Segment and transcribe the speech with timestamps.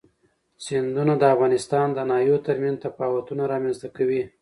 [0.65, 4.23] سیندونه د افغانستان د ناحیو ترمنځ تفاوتونه رامنځ ته کوي.